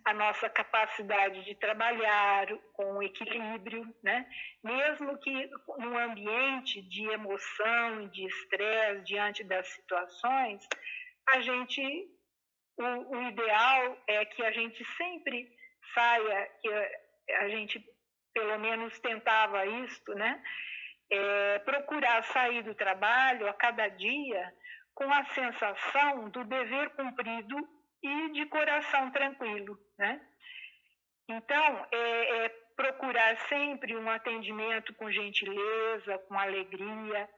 [0.05, 4.27] a nossa capacidade de trabalhar com equilíbrio, né?
[4.63, 10.67] Mesmo que num ambiente de emoção, de estresse diante das situações,
[11.29, 11.81] a gente
[12.77, 15.47] o, o, ideal é que a gente sempre
[15.93, 16.69] saia, que
[17.35, 17.79] a gente
[18.33, 20.41] pelo menos tentava isto, né?
[21.09, 24.53] É, procurar sair do trabalho a cada dia
[24.93, 27.57] com a sensação do dever cumprido
[28.01, 30.21] e de coração tranquilo, né?
[31.27, 37.29] Então, é, é procurar sempre um atendimento com gentileza, com alegria,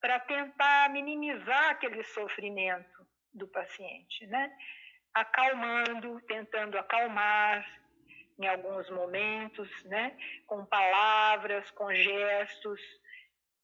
[0.00, 4.52] para tentar minimizar aquele sofrimento do paciente, né?
[5.14, 7.66] Acalmando, tentando acalmar,
[8.38, 10.16] em alguns momentos, né?
[10.46, 12.80] com palavras, com gestos,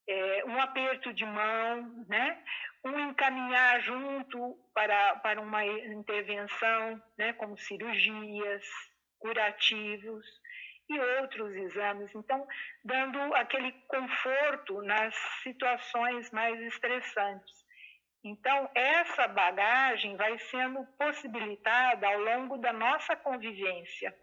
[0.09, 2.43] é, um aperto de mão, né?
[2.85, 7.33] um encaminhar junto para, para uma intervenção, né?
[7.35, 8.65] como cirurgias,
[9.19, 10.27] curativos
[10.89, 12.15] e outros exames.
[12.15, 12.47] Então,
[12.85, 17.61] dando aquele conforto nas situações mais estressantes.
[18.23, 24.15] Então, essa bagagem vai sendo possibilitada ao longo da nossa convivência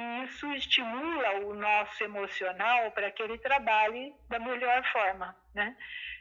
[0.00, 5.76] e isso estimula o nosso emocional para que ele trabalhe da melhor forma, né?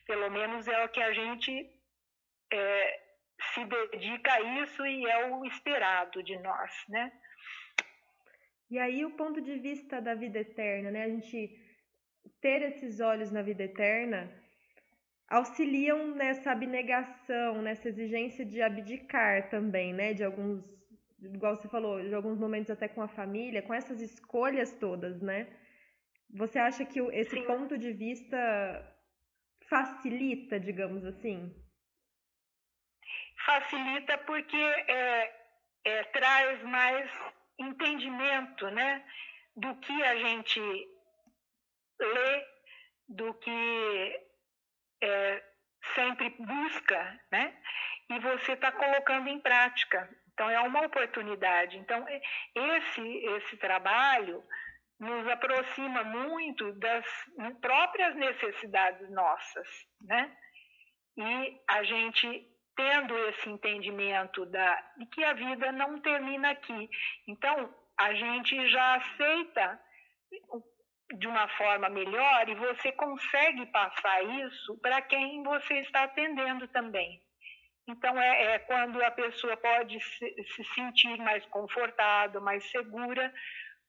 [0.05, 1.51] Pelo menos é o que a gente
[2.51, 2.99] é,
[3.53, 7.11] se dedica a isso e é o esperado de nós, né?
[8.69, 11.03] E aí o ponto de vista da vida eterna, né?
[11.03, 11.37] A gente
[12.41, 14.31] ter esses olhos na vida eterna
[15.27, 20.13] auxiliam nessa abnegação, nessa exigência de abdicar também, né?
[20.13, 20.78] De alguns,
[21.21, 25.47] igual você falou, de alguns momentos até com a família, com essas escolhas todas, né?
[26.31, 27.45] Você acha que esse Sim.
[27.45, 28.37] ponto de vista
[29.67, 31.53] facilita, digamos assim?
[33.45, 35.33] Facilita porque é,
[35.85, 37.09] é, traz mais
[37.57, 39.03] entendimento, né?
[39.55, 40.59] Do que a gente
[41.99, 42.45] lê,
[43.07, 44.19] do que
[45.01, 45.43] é,
[45.95, 47.57] sempre busca, né?
[48.09, 50.09] E você está colocando em prática.
[50.33, 51.77] Então é uma oportunidade.
[51.77, 52.05] Então
[52.55, 53.01] esse
[53.35, 54.43] esse trabalho
[54.99, 57.05] nos aproxima muito das
[57.61, 59.67] próprias necessidades nossas,
[60.01, 60.35] né?
[61.17, 62.49] E a gente
[62.79, 66.89] tendo esse entendimento da, de que a vida não termina aqui.
[67.27, 69.77] Então, a gente já aceita
[71.17, 77.21] de uma forma melhor e você consegue passar isso para quem você está atendendo também.
[77.89, 83.33] Então, é, é quando a pessoa pode se, se sentir mais confortável, mais segura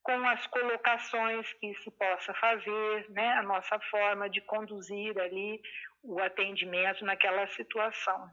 [0.03, 5.61] com as colocações que se possa fazer, né, a nossa forma de conduzir ali
[6.03, 8.31] o atendimento naquela situação.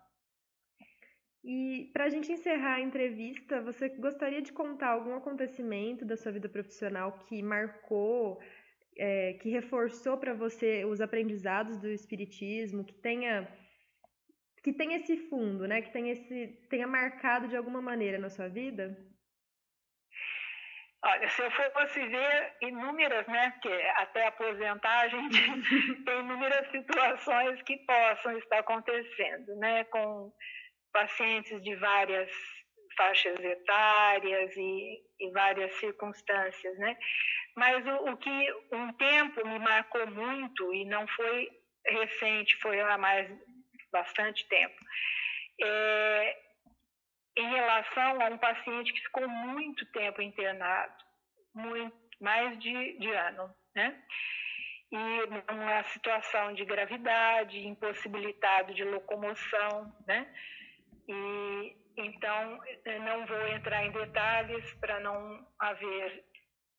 [1.43, 6.31] E para a gente encerrar a entrevista, você gostaria de contar algum acontecimento da sua
[6.31, 8.41] vida profissional que marcou
[8.97, 13.47] é, que reforçou para você os aprendizados do espiritismo, que tenha
[14.67, 15.81] que tenha esse fundo, né?
[15.81, 18.97] Que tenha esse tenha marcado de alguma maneira na sua vida?
[21.01, 23.51] Olha, se eu fosse ver inúmeras, né?
[23.51, 25.39] Porque até aposentar a gente
[26.03, 29.85] tem inúmeras situações que possam estar acontecendo, né?
[29.85, 30.33] Com
[30.91, 32.29] pacientes de várias
[32.97, 36.97] faixas etárias e, e várias circunstâncias, né?
[37.55, 41.47] Mas o, o, que um tempo me marcou muito e não foi
[41.85, 43.31] recente, foi há mais
[43.91, 44.75] bastante tempo,
[45.61, 46.37] é,
[47.37, 50.93] em relação a um paciente que ficou muito tempo internado,
[51.53, 54.03] muito, mais de, de ano, né?
[54.91, 54.97] E
[55.51, 60.33] numa situação de gravidade, impossibilitado de locomoção, né?
[61.07, 62.59] E então
[63.03, 66.23] não vou entrar em detalhes para não haver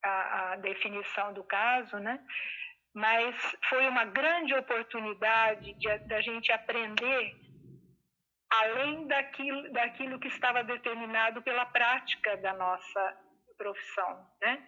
[0.02, 2.24] a, a, definição do caso, né?
[2.98, 5.72] Mas foi uma grande oportunidade
[6.06, 7.36] da gente aprender
[8.50, 13.16] além daquilo, daquilo que estava determinado pela prática da nossa
[13.56, 14.66] profissão, né?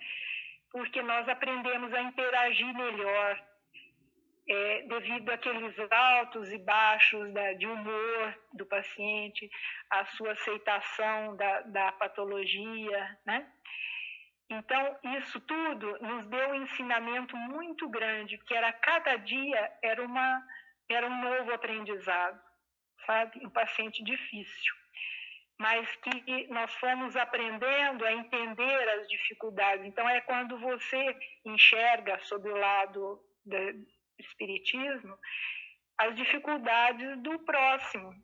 [0.71, 3.43] Porque nós aprendemos a interagir melhor,
[4.49, 9.51] é, devido àqueles altos e baixos da, de humor do paciente,
[9.91, 13.51] a sua aceitação da, da patologia, né?
[14.51, 20.45] Então, isso tudo nos deu um ensinamento muito grande, que era cada dia era, uma,
[20.89, 22.41] era um novo aprendizado,
[23.07, 23.47] sabe?
[23.47, 24.75] Um paciente difícil.
[25.57, 29.87] Mas que nós fomos aprendendo a entender as dificuldades.
[29.87, 33.21] Então, é quando você enxerga sob o lado
[34.19, 35.17] espiritismo
[36.01, 38.15] as dificuldades do próximo,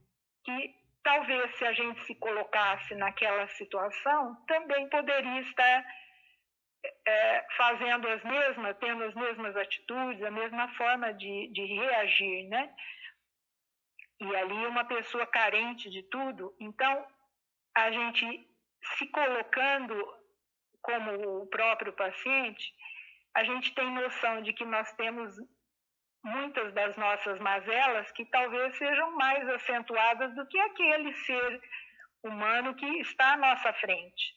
[0.44, 0.74] que
[1.04, 5.84] talvez se a gente se colocasse naquela situação, também poderia estar
[7.06, 12.74] é, fazendo as mesmas, tendo as mesmas atitudes, a mesma forma de, de reagir, né?
[14.20, 17.06] E ali uma pessoa carente de tudo, então
[17.74, 18.48] a gente
[18.96, 19.94] se colocando
[20.80, 22.72] como o próprio paciente,
[23.34, 25.36] a gente tem noção de que nós temos
[26.24, 31.60] muitas das nossas mazelas que talvez sejam mais acentuadas do que aquele ser
[32.22, 34.34] humano que está à nossa frente.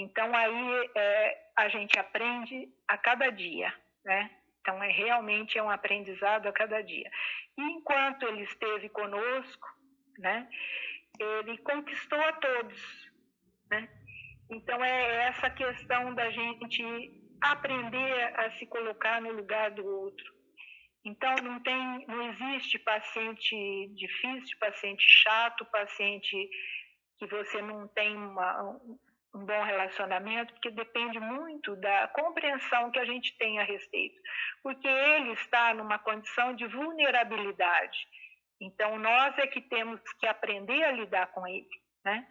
[0.00, 3.72] Então aí é, a gente aprende a cada dia,
[4.04, 4.30] né?
[4.60, 7.10] Então é realmente é um aprendizado a cada dia.
[7.56, 9.68] E enquanto ele esteve conosco,
[10.18, 10.48] né?
[11.18, 13.10] Ele conquistou a todos,
[13.70, 13.88] né?
[14.50, 20.38] Então é essa questão da gente aprender a se colocar no lugar do outro
[21.08, 26.50] então, não, tem, não existe paciente difícil, paciente chato, paciente
[27.18, 28.78] que você não tem uma,
[29.38, 34.20] um bom relacionamento, porque depende muito da compreensão que a gente tem a respeito.
[34.62, 37.98] Porque ele está numa condição de vulnerabilidade.
[38.60, 41.68] Então, nós é que temos que aprender a lidar com ele.
[42.04, 42.26] Né?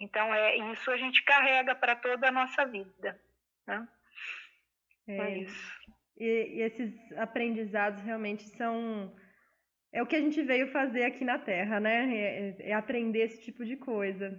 [0.00, 3.20] Então, é isso a gente carrega para toda a nossa vida.
[3.66, 3.88] Né?
[5.08, 5.78] É, é isso.
[6.16, 9.14] E, e esses aprendizados realmente são.
[9.92, 12.14] É o que a gente veio fazer aqui na Terra, né?
[12.14, 14.38] É, é, aprender esse tipo de coisa.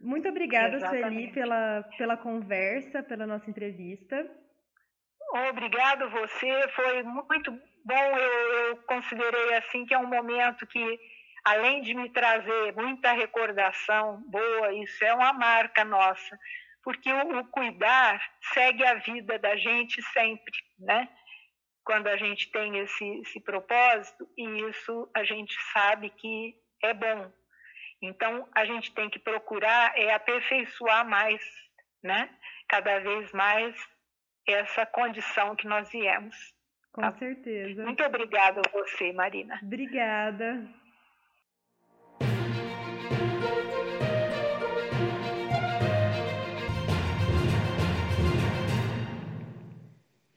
[0.00, 1.02] Muito obrigada, Exatamente.
[1.02, 4.28] Sueli, pela, pela conversa, pela nossa entrevista.
[5.50, 7.50] Obrigado você, foi muito
[7.84, 8.18] bom.
[8.18, 11.00] Eu, eu considerei assim que é um momento que,
[11.44, 16.38] além de me trazer muita recordação boa, isso é uma marca nossa,
[16.82, 18.22] porque o, o cuidar
[18.54, 21.08] segue a vida da gente sempre, né?
[21.84, 27.30] Quando a gente tem esse, esse propósito, e isso a gente sabe que é bom.
[28.00, 31.42] Então, a gente tem que procurar é aperfeiçoar mais,
[32.02, 32.30] né?
[32.68, 33.74] Cada vez mais
[34.46, 36.54] essa condição que nós viemos.
[36.92, 37.12] Com tá?
[37.12, 37.84] certeza.
[37.84, 39.58] Muito obrigada a você, Marina.
[39.62, 40.66] Obrigada.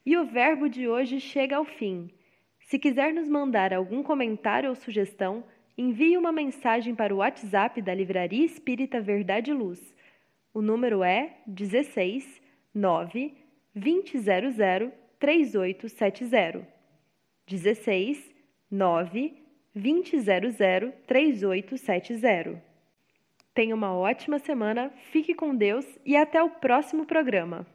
[0.04, 2.10] E o verbo de hoje chega ao fim.
[2.60, 5.44] Se quiser nos mandar algum comentário ou sugestão,
[5.76, 9.94] envie uma mensagem para o WhatsApp da Livraria Espírita Verdade e Luz.
[10.52, 12.40] O número é 16
[12.74, 13.34] 9
[13.74, 16.66] 2000 3870.
[17.46, 18.34] 16
[18.70, 19.34] 9
[19.74, 22.62] 2000 3870.
[23.54, 27.66] Tenha uma ótima semana, fique com Deus e até o próximo programa.